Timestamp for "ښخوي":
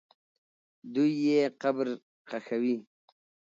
2.29-2.75